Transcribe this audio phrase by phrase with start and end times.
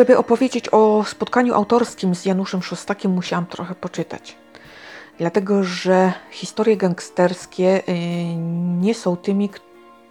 [0.00, 4.36] Żeby opowiedzieć o spotkaniu autorskim z Januszem Szostakiem, musiałam trochę poczytać.
[5.18, 7.92] Dlatego, że historie gangsterskie y,
[8.80, 9.48] nie są tymi,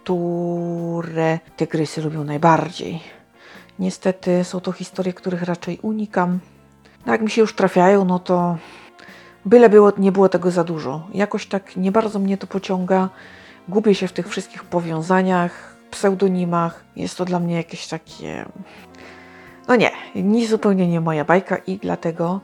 [0.02, 3.00] które tygrysy lubią najbardziej.
[3.78, 6.38] Niestety są to historie, których raczej unikam.
[7.06, 8.56] No jak mi się już trafiają, no to
[9.44, 11.06] byle było, nie było tego za dużo.
[11.14, 13.08] Jakoś tak nie bardzo mnie to pociąga.
[13.68, 16.84] Gubię się w tych wszystkich powiązaniach, pseudonimach.
[16.96, 18.44] Jest to dla mnie jakieś takie.
[19.68, 22.40] No nie, nic zupełnie nie moja bajka i dlatego,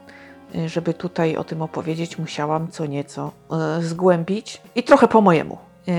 [0.54, 3.32] y, żeby tutaj o tym opowiedzieć, musiałam co nieco
[3.78, 5.58] y, zgłębić i trochę po mojemu.
[5.88, 5.92] Y,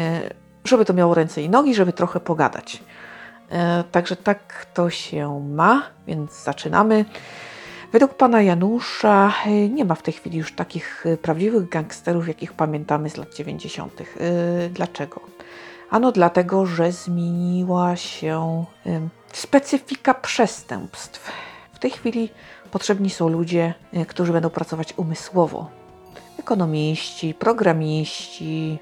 [0.64, 2.84] żeby to miało ręce i nogi, żeby trochę pogadać.
[3.92, 7.06] Także tak to się ma, więc zaczynamy.
[7.92, 9.34] Według pana Janusza
[9.70, 14.04] nie ma w tej chwili już takich prawdziwych gangsterów, jakich pamiętamy z lat 90.
[14.72, 15.22] Dlaczego?
[15.90, 18.66] Ano dlatego, że zmieniła się
[19.34, 21.32] specyfika przestępstw.
[21.74, 22.30] W tej chwili
[22.72, 25.70] potrzebni są ludzie, e, którzy będą pracować umysłowo.
[26.40, 28.80] Ekonomiści, programiści,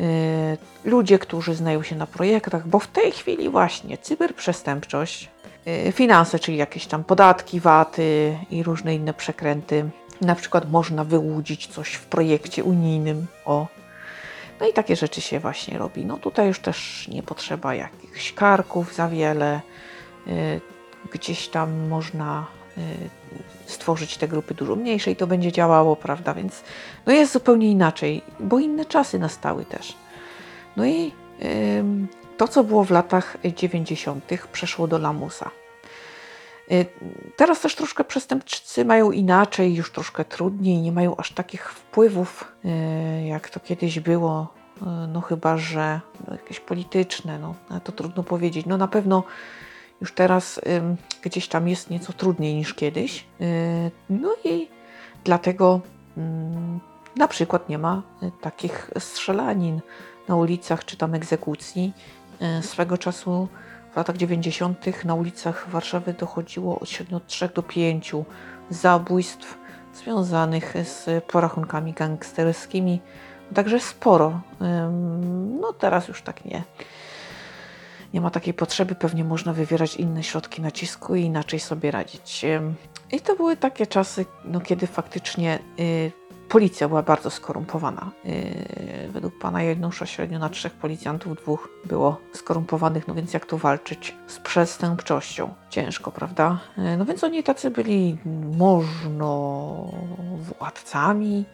[0.00, 5.30] e, ludzie, którzy znają się na projektach, bo w tej chwili właśnie cyberprzestępczość,
[5.66, 9.90] e, finanse, czyli jakieś tam podatki, waty i różne inne przekręty.
[10.20, 13.26] Na przykład można wyłudzić coś w projekcie unijnym.
[13.44, 13.66] O,
[14.62, 16.04] no i takie rzeczy się właśnie robi.
[16.06, 19.60] No tutaj już też nie potrzeba jakichś karków za wiele.
[20.26, 20.60] Y,
[21.12, 22.46] gdzieś tam można
[22.78, 22.80] y,
[23.66, 26.34] stworzyć te grupy dużo mniejsze i to będzie działało, prawda?
[26.34, 26.62] Więc
[27.06, 29.96] no jest zupełnie inaczej, bo inne czasy nastały też.
[30.76, 31.12] No i
[32.36, 35.50] to, co było w latach 90., przeszło do lamusa.
[36.70, 36.86] Y,
[37.36, 43.26] teraz też troszkę przestępcy mają inaczej, już troszkę trudniej, nie mają aż takich wpływów, y,
[43.26, 44.54] jak to kiedyś było.
[44.76, 48.66] Y, no chyba, że no, jakieś polityczne, no to trudno powiedzieć.
[48.66, 49.24] No na pewno
[50.00, 50.60] już teraz
[51.22, 53.26] gdzieś tam jest nieco trudniej niż kiedyś.
[54.10, 54.68] No i
[55.24, 55.80] dlatego
[56.16, 56.80] mm,
[57.16, 58.02] na przykład nie ma
[58.40, 59.80] takich strzelanin
[60.28, 61.92] na ulicach czy tam egzekucji.
[62.60, 63.48] Swego czasu
[63.92, 65.04] w latach 90.
[65.04, 68.12] na ulicach Warszawy dochodziło od średnio 3 do 5
[68.70, 69.58] zabójstw
[69.94, 73.00] związanych z porachunkami gangsterskimi.
[73.54, 74.40] Także sporo.
[75.60, 76.62] No teraz już tak nie.
[78.14, 82.44] Nie ma takiej potrzeby, pewnie można wywierać inne środki nacisku i inaczej sobie radzić.
[83.12, 86.12] I to były takie czasy, no, kiedy faktycznie y,
[86.52, 88.10] policja była bardzo skorumpowana.
[88.24, 93.58] Yy, według pana Janusza średnio na trzech policjantów dwóch było skorumpowanych, no więc jak tu
[93.58, 95.54] walczyć z przestępczością?
[95.70, 96.60] Ciężko, prawda?
[96.78, 98.18] Yy, no więc oni tacy byli
[98.56, 99.36] można
[100.58, 101.44] władcami,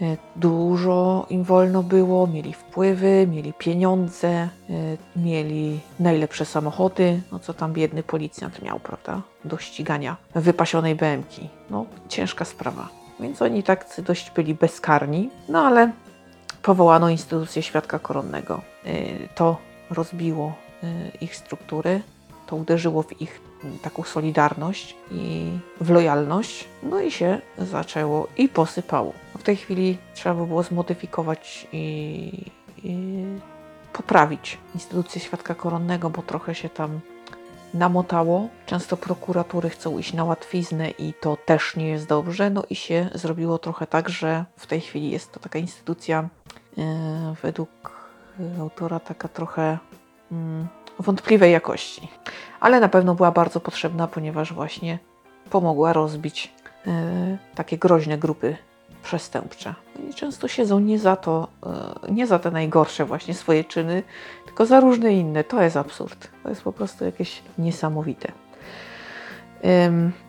[0.00, 4.48] yy, dużo im wolno było, mieli wpływy, mieli pieniądze,
[5.16, 9.22] mieli najlepsze samochody, no co tam biedny policjant miał, prawda?
[9.44, 11.32] Do ścigania wypasionej BMK.
[11.70, 13.07] No ciężka sprawa.
[13.20, 15.92] Więc oni tak dość byli bezkarni, no ale
[16.62, 18.60] powołano instytucję świadka koronnego.
[18.86, 19.56] Y, to
[19.90, 20.52] rozbiło
[20.84, 20.86] y,
[21.20, 22.02] ich struktury,
[22.46, 23.40] to uderzyło w ich
[23.82, 29.12] taką solidarność i w lojalność, no i się zaczęło i posypało.
[29.38, 32.50] W tej chwili trzeba by było zmodyfikować i,
[32.84, 33.24] i
[33.92, 37.00] poprawić instytucję świadka koronnego, bo trochę się tam
[37.74, 38.48] namotało.
[38.66, 42.50] Często prokuratury chcą iść na łatwiznę i to też nie jest dobrze.
[42.50, 46.28] No i się zrobiło trochę tak, że w tej chwili jest to taka instytucja
[46.76, 46.84] yy,
[47.42, 47.70] według
[48.60, 49.78] autora taka trochę
[50.30, 50.36] yy,
[50.98, 52.08] wątpliwej jakości.
[52.60, 54.98] Ale na pewno była bardzo potrzebna, ponieważ właśnie
[55.50, 56.52] pomogła rozbić
[56.86, 56.92] yy,
[57.54, 58.56] takie groźne grupy
[59.02, 59.74] przestępcze.
[59.98, 61.48] Oni często siedzą nie za to,
[62.06, 64.02] e, nie za te najgorsze właśnie swoje czyny,
[64.46, 65.44] tylko za różne inne.
[65.44, 66.28] To jest absurd.
[66.42, 68.32] To jest po prostu jakieś niesamowite.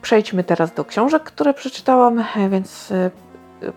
[0.01, 3.11] Przejdźmy teraz do książek, które przeczytałam, e, więc e,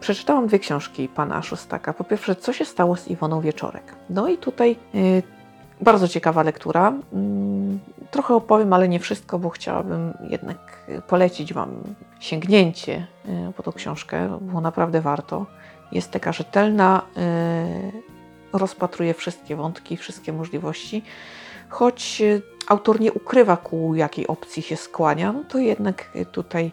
[0.00, 1.92] przeczytałam dwie książki pana Szostaka.
[1.92, 3.94] Po pierwsze, co się stało z Iwoną Wieczorek.
[4.10, 4.76] No i tutaj
[5.82, 6.92] bardzo ciekawa lektura.
[7.12, 7.78] Mm,
[8.10, 11.70] trochę opowiem, ale nie wszystko, bo chciałabym jednak polecić Wam
[12.20, 15.46] sięgnięcie e, po tą książkę, bo naprawdę warto.
[15.92, 17.92] Jest taka rzetelna, e,
[18.52, 21.02] rozpatruje wszystkie wątki, wszystkie możliwości.
[21.68, 22.22] Choć
[22.68, 26.72] autor nie ukrywa, ku jakiej opcji się skłania, no to jednak tutaj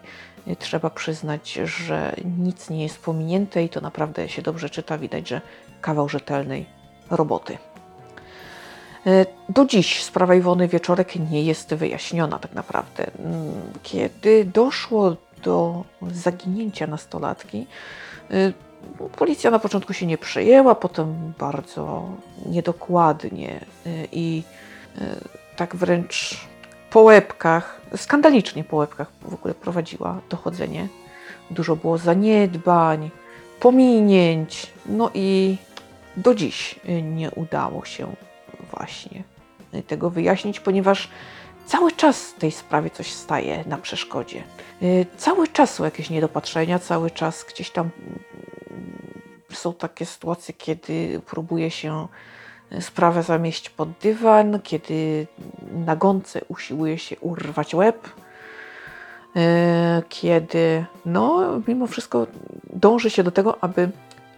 [0.58, 4.98] trzeba przyznać, że nic nie jest pominięte i to naprawdę się dobrze czyta.
[4.98, 5.40] Widać, że
[5.80, 6.66] kawał rzetelnej
[7.10, 7.58] roboty.
[9.06, 13.06] E, do dziś sprawa Iwony Wieczorek nie jest wyjaśniona tak naprawdę.
[13.18, 13.52] Mm,
[13.82, 17.66] kiedy doszło do zaginięcia nastolatki,
[18.30, 18.52] e,
[19.16, 22.08] policja na początku się nie przejęła, potem bardzo
[22.46, 24.42] niedokładnie e, i
[25.56, 26.40] tak wręcz
[26.90, 30.88] po łebkach skandalicznie po łebkach w ogóle prowadziła dochodzenie.
[31.50, 33.10] Dużo było zaniedbań,
[33.60, 35.56] pominięć, no i
[36.16, 38.06] do dziś nie udało się
[38.76, 39.22] właśnie
[39.86, 41.08] tego wyjaśnić, ponieważ
[41.66, 44.42] cały czas tej sprawie coś staje na przeszkodzie.
[45.16, 47.90] Cały czas są jakieś niedopatrzenia, cały czas gdzieś tam
[49.52, 52.08] są takie sytuacje, kiedy próbuje się
[52.80, 55.26] sprawę zamieść pod dywan, kiedy
[55.72, 58.08] na gące usiłuje się urwać łeb,
[59.36, 62.26] e, kiedy no, mimo wszystko
[62.72, 63.90] dąży się do tego, aby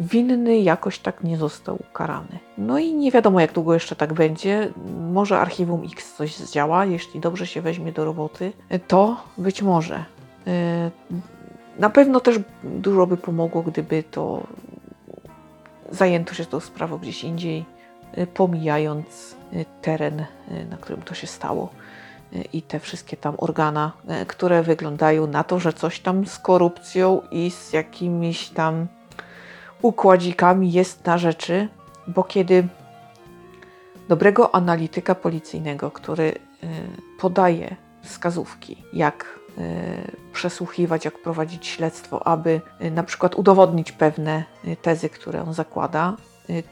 [0.02, 2.38] winny jakoś tak nie został ukarany.
[2.58, 4.72] No i nie wiadomo, jak długo jeszcze tak będzie.
[5.12, 8.52] Może Archiwum X coś zdziała, jeśli dobrze się weźmie do roboty,
[8.88, 10.04] to być może.
[10.46, 10.90] E,
[11.78, 14.42] na pewno też dużo by pomogło, gdyby to
[15.90, 17.64] zajęto się tą sprawą gdzieś indziej,
[18.18, 20.26] y, pomijając y, teren, y,
[20.70, 21.68] na którym to się stało
[22.52, 23.92] i te wszystkie tam organa,
[24.26, 28.86] które wyglądają na to, że coś tam z korupcją i z jakimiś tam
[29.82, 31.68] układzikami jest na rzeczy,
[32.06, 32.68] bo kiedy
[34.08, 36.34] dobrego analityka policyjnego, który
[37.18, 39.38] podaje wskazówki, jak
[40.32, 44.44] przesłuchiwać, jak prowadzić śledztwo, aby na przykład udowodnić pewne
[44.82, 46.16] tezy, które on zakłada,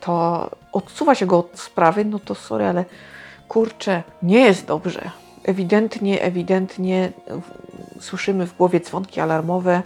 [0.00, 2.84] to odsuwa się go od sprawy, no to sorry, ale
[3.48, 5.10] kurczę, nie jest dobrze.
[5.44, 7.12] Ewidentnie, ewidentnie
[8.00, 9.82] słyszymy w głowie dzwonki alarmowe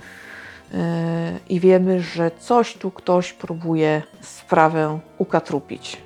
[1.49, 6.03] i wiemy, że coś tu ktoś próbuje sprawę ukatrupić.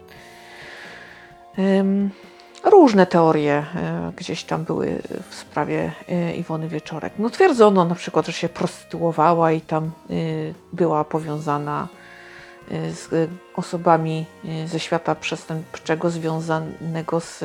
[2.64, 7.12] Różne teorie e, gdzieś tam były w sprawie e, Iwony Wieczorek.
[7.18, 9.90] No twierdzono na przykład, że się prostytuowała i tam e,
[10.72, 11.88] była powiązana
[12.90, 14.26] z osobami
[14.66, 17.44] ze świata przestępczego związanego z,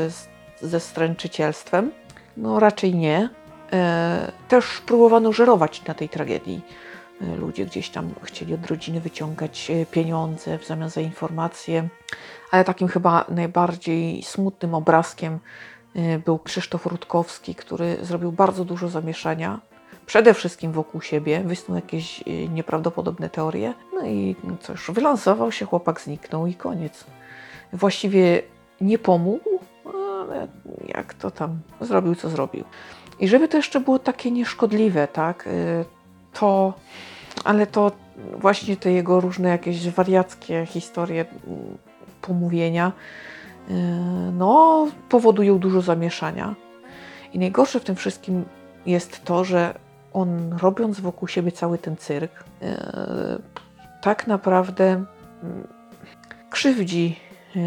[0.62, 1.92] ze stręczycielstwem.
[2.38, 3.30] No raczej nie.
[4.48, 6.62] Też próbowano żerować na tej tragedii.
[7.38, 11.90] Ludzie gdzieś tam chcieli od rodziny wyciągać pieniądze w zamian za informacje
[12.54, 15.40] ale takim chyba najbardziej smutnym obrazkiem
[15.96, 19.60] y, był Krzysztof Rutkowski, który zrobił bardzo dużo zamieszania.
[20.06, 23.74] Przede wszystkim wokół siebie, wysnuł jakieś nieprawdopodobne teorie.
[23.94, 27.06] No i cóż, wylansował się, chłopak zniknął i koniec.
[27.74, 28.42] Właściwie
[28.82, 29.50] nie pomógł,
[29.86, 30.48] ale
[30.88, 32.64] jak to tam zrobił, co zrobił.
[33.20, 35.50] I żeby to jeszcze było takie nieszkodliwe, tak,
[36.34, 36.74] to,
[37.44, 37.92] ale to
[38.38, 41.26] właśnie te jego różne jakieś wariackie historie
[42.22, 42.92] pomówienia,
[43.70, 43.74] e,
[44.34, 46.56] no, powodują dużo zamieszania.
[47.34, 48.46] I najgorsze w tym wszystkim
[48.86, 49.80] jest to, że
[50.14, 53.40] on robiąc wokół siebie cały ten cyrk, e,
[54.02, 55.06] tak naprawdę
[56.50, 57.20] krzywdzi
[57.56, 57.60] e,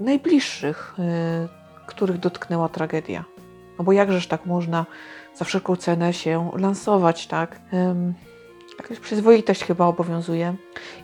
[0.00, 0.94] najbliższych,
[1.86, 3.24] których dotknęła tragedia.
[3.78, 4.86] No bo jakżeż tak można
[5.34, 7.60] za wszelką cenę się lansować, tak?
[8.78, 10.54] Jakaś przyzwoitość chyba obowiązuje.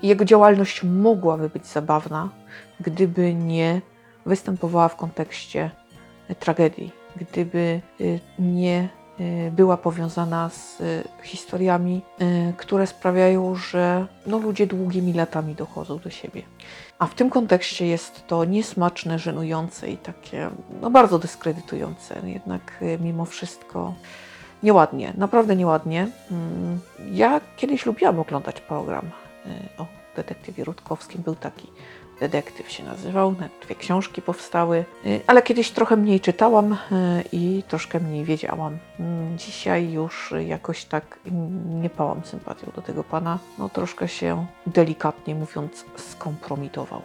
[0.02, 2.28] I jego działalność mogłaby być zabawna,
[2.80, 3.80] gdyby nie
[4.26, 5.70] występowała w kontekście
[6.38, 8.88] tragedii, gdyby y, nie
[9.20, 10.82] y, była powiązana z
[11.22, 12.02] historiami,
[12.56, 16.42] które sprawiają, że no, ludzie długimi latami dochodzą do siebie.
[16.98, 20.50] A w tym kontekście jest to niesmaczne, żenujące i takie
[20.80, 22.20] no, bardzo dyskredytujące.
[22.24, 23.94] Jednak mimo wszystko
[24.62, 26.08] nieładnie, naprawdę nieładnie.
[26.30, 26.80] Mm,
[27.12, 29.10] ja kiedyś lubiłam oglądać program
[29.78, 29.86] o
[30.16, 31.22] detektywie Rutkowskim.
[31.22, 31.68] Był taki
[32.20, 36.76] detektyw się nazywał, dwie książki powstały, y, ale kiedyś trochę mniej czytałam y,
[37.32, 38.78] i troszkę mniej wiedziałam.
[39.00, 41.18] Mm, dzisiaj już jakoś tak
[41.80, 47.02] nie pałam sympatią do tego pana, no troszkę się delikatnie mówiąc skompromitował.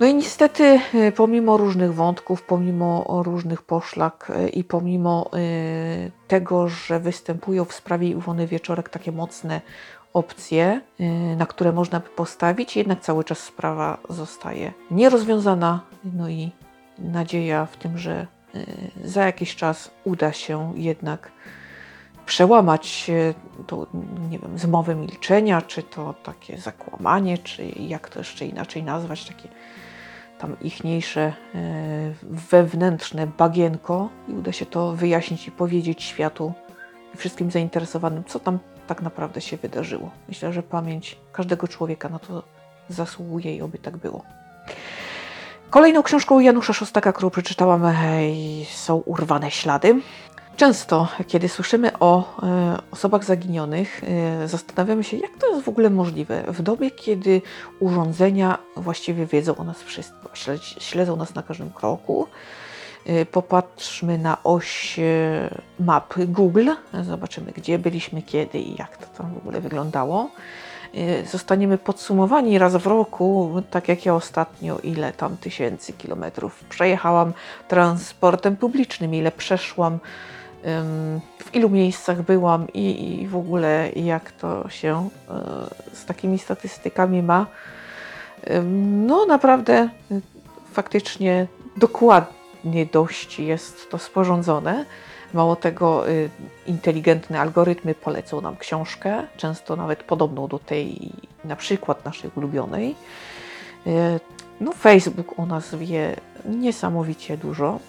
[0.00, 5.30] No i niestety, y, pomimo różnych wątków, pomimo różnych poszlak i pomimo
[6.28, 9.60] tego, że występują w sprawie Iwony Wieczorek takie mocne
[10.14, 15.80] opcje, y, na które można by postawić, jednak cały czas sprawa zostaje nierozwiązana.
[16.04, 16.50] No i
[16.98, 21.32] nadzieja w tym, że y, za jakiś czas uda się jednak
[22.26, 23.10] przełamać
[23.66, 23.86] to,
[24.30, 29.48] nie wiem, zmowę milczenia, czy to takie zakłamanie, czy jak to jeszcze inaczej nazwać, takie
[30.38, 36.52] tam ichniejsze y, wewnętrzne bagienko i uda się to wyjaśnić i powiedzieć światu
[37.14, 40.10] i wszystkim zainteresowanym, co tam tak naprawdę się wydarzyło.
[40.28, 42.42] Myślę, że pamięć każdego człowieka na to
[42.88, 44.22] zasługuje i oby tak było.
[45.70, 47.82] Kolejną książką Janusza Szostaka, którą przeczytałam,
[48.72, 50.00] są Urwane Ślady.
[50.56, 55.90] Często, kiedy słyszymy o e, osobach zaginionych, e, zastanawiamy się, jak to jest w ogóle
[55.90, 57.42] możliwe w dobie, kiedy
[57.80, 60.30] urządzenia właściwie wiedzą o nas wszystko,
[60.78, 62.26] śledzą nas na każdym kroku,
[63.08, 65.00] Y, Popatrzmy na oś
[65.80, 66.70] map Google,
[67.02, 70.30] zobaczymy gdzie byliśmy, kiedy i jak to tam w ogóle wyglądało.
[71.30, 77.32] Zostaniemy podsumowani raz w roku, tak jak ja ostatnio, ile tam tysięcy kilometrów przejechałam
[77.68, 79.98] transportem publicznym, ile przeszłam,
[81.38, 85.08] w ilu miejscach byłam i, i w ogóle jak to się
[85.92, 87.46] y, z takimi statystykami ma.
[89.06, 90.20] No naprawdę y,
[90.72, 94.84] faktycznie dokładnie dość jest to sporządzone.
[95.34, 96.30] Mało tego, y,
[96.66, 101.12] inteligentne algorytmy polecą nam książkę, często nawet podobną do tej
[101.44, 102.94] na przykład naszej ulubionej.
[103.86, 104.20] Y,
[104.60, 107.80] No, Facebook o nas wie niesamowicie dużo.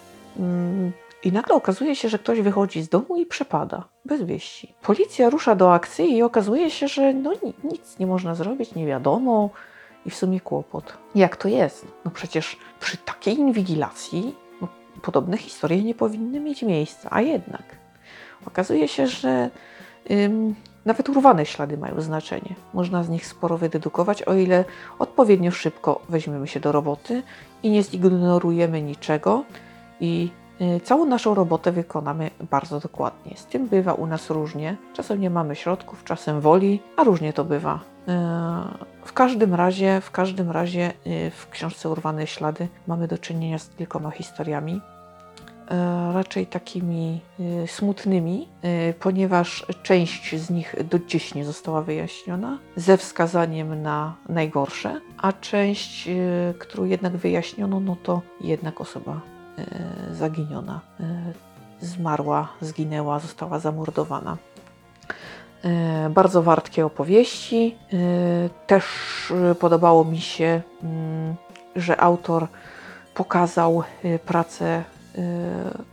[1.26, 4.74] I nagle okazuje się, że ktoś wychodzi z domu i przepada, bez wieści.
[4.82, 8.86] Policja rusza do akcji i okazuje się, że no, ni- nic nie można zrobić, nie
[8.86, 9.50] wiadomo
[10.06, 10.98] i w sumie kłopot.
[11.14, 11.86] Jak to jest?
[12.04, 14.68] No przecież przy takiej inwigilacji no,
[15.02, 17.64] podobne historie nie powinny mieć miejsca, a jednak
[18.46, 19.50] okazuje się, że
[20.10, 20.54] ym,
[20.84, 22.54] nawet urwane ślady mają znaczenie.
[22.74, 24.64] Można z nich sporo wydedukować, o ile
[24.98, 27.22] odpowiednio szybko weźmiemy się do roboty
[27.62, 29.44] i nie zignorujemy niczego
[30.00, 30.30] i
[30.84, 33.36] całą naszą robotę wykonamy bardzo dokładnie.
[33.36, 34.76] Z tym bywa u nas różnie.
[34.94, 37.80] Czasem nie mamy środków, czasem woli, a różnie to bywa.
[38.06, 38.14] Yy,
[39.04, 43.68] W każdym razie, w każdym razie yy, w książce Urwane Ślady mamy do czynienia z
[43.68, 44.80] kilkoma historiami.
[46.14, 47.20] raczej takimi
[47.66, 48.48] smutnymi,
[49.00, 56.08] ponieważ część z nich do dziś nie została wyjaśniona, ze wskazaniem na najgorsze, a część,
[56.58, 59.20] którą jednak wyjaśniono, no to jednak osoba
[60.12, 61.04] zaginiona, e,
[61.80, 64.36] zmarła, zginęła, została zamordowana.
[65.64, 67.76] E, Bardzo wartkie opowieści.
[67.92, 67.96] E,
[68.66, 68.84] Też
[69.50, 71.34] e, podobało mi się, mm,
[71.76, 72.46] że autor
[73.14, 74.84] pokazał e, pracę e,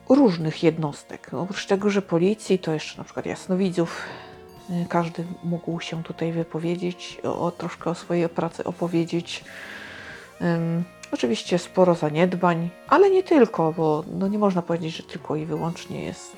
[0.10, 1.30] różnych jednostek.
[1.34, 4.02] Oprócz tego, że policji, to jeszcze na przykład jasnowidzów.
[4.70, 9.44] E, Każdy mógł się tutaj wypowiedzieć, o troszkę o swojej pracy opowiedzieć.
[11.14, 16.04] Oczywiście sporo zaniedbań, ale nie tylko, bo no nie można powiedzieć, że tylko i wyłącznie
[16.04, 16.36] jest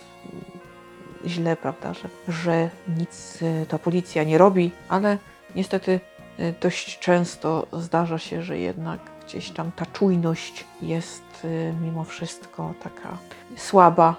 [1.26, 5.18] źle, prawda, że, że nic e, ta policja nie robi, ale
[5.56, 6.00] niestety
[6.40, 12.74] e, dość często zdarza się, że jednak gdzieś tam ta czujność jest e, mimo wszystko
[12.84, 13.18] taka
[13.58, 14.16] słaba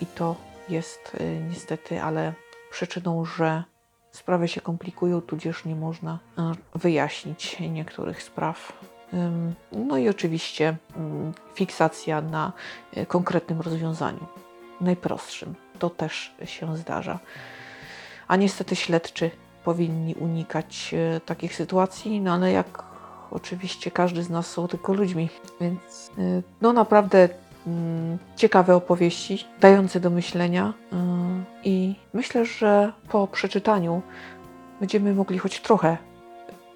[0.00, 0.36] i to
[0.68, 1.16] jest
[1.50, 2.32] niestety, ale
[2.70, 3.64] przyczyną, że
[4.12, 6.18] sprawy się komplikują, tudzież nie można
[6.74, 8.72] wyjaśnić niektórych spraw.
[9.72, 12.52] No i oczywiście mm, fiksacja na
[12.94, 14.26] e, konkretnym rozwiązaniu,
[14.80, 15.54] najprostszym.
[15.78, 17.18] To też się zdarza.
[18.28, 19.30] A niestety śledczy
[19.64, 22.82] powinni unikać e, takich sytuacji, no ale jak
[23.30, 25.28] oczywiście każdy z nas są tylko ludźmi,
[25.60, 27.28] więc e, no naprawdę
[27.66, 30.72] mm, ciekawe opowieści, dające do myślenia
[31.64, 34.02] i myślę, że po przeczytaniu
[34.80, 35.96] będziemy mogli choć trochę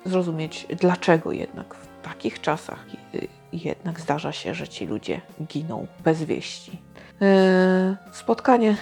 [0.05, 6.81] zrozumieć, dlaczego jednak takich czasach y, jednak zdarza się, że ci ludzie giną bez wieści.
[7.23, 8.77] E, Spotkanie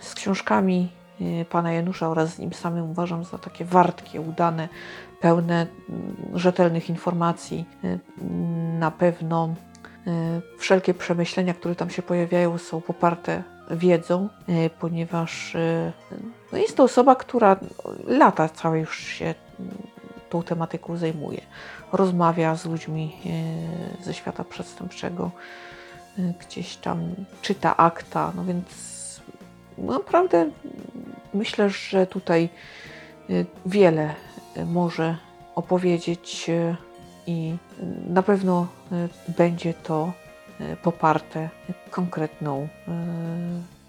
[0.00, 0.88] z książkami
[1.20, 4.68] e, pana Janusza oraz z nim samym uważam za takie wartkie, udane,
[5.20, 7.64] pełne mm, rzetelnych informacji.
[7.84, 7.98] E,
[8.78, 9.54] Na pewno
[10.58, 14.28] wszelkie przemyślenia, które tam się pojawiają, są poparte wiedzą,
[14.80, 15.56] ponieważ
[16.52, 17.56] no jest to osoba, która
[18.06, 19.74] lata całe już się mm,
[20.34, 21.40] tą tematyką zajmuje.
[21.92, 23.16] Rozmawia z ludźmi
[24.00, 25.30] e, ze świata przestępczego,
[26.18, 28.66] e, gdzieś tam czyta akta, no więc
[29.78, 30.50] naprawdę
[31.34, 32.48] myślę, że tutaj
[33.30, 33.32] e,
[33.66, 34.14] wiele
[34.66, 35.16] może
[35.54, 36.50] opowiedzieć
[37.26, 37.56] i
[38.08, 38.66] na pewno
[39.28, 40.12] będzie to
[40.82, 41.48] poparte
[41.90, 42.68] konkretną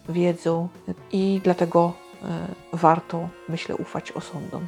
[0.09, 0.69] wiedzą
[1.11, 1.93] i dlatego
[2.73, 4.67] warto, myślę, ufać osądom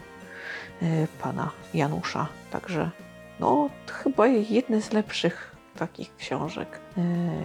[1.22, 2.27] pana Janusza.
[2.51, 2.89] Także
[3.39, 3.69] no,
[4.03, 7.01] chyba jedne z lepszych takich książek, e,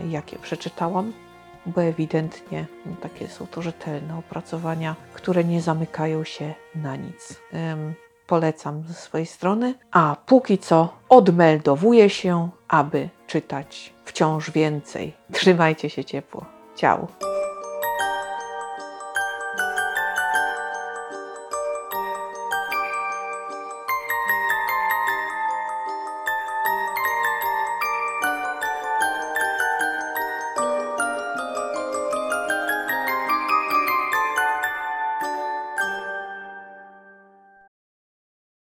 [0.09, 1.13] jakie przeczytałam,
[1.67, 2.67] bo ewidentnie
[3.03, 7.41] takie są to rzetelne opracowania, które nie zamykają się na nic.
[8.27, 15.13] Polecam ze swojej strony, a póki co odmeldowuję się, aby czytać wciąż więcej.
[15.33, 16.45] Trzymajcie się ciepło.
[16.77, 17.32] Ciao.